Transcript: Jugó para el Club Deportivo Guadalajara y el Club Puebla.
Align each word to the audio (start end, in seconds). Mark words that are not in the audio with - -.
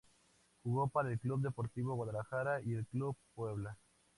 Jugó 0.63 0.87
para 0.89 1.11
el 1.11 1.19
Club 1.19 1.43
Deportivo 1.43 1.93
Guadalajara 1.93 2.59
y 2.65 2.73
el 2.73 2.87
Club 2.87 3.15
Puebla. 3.35 3.77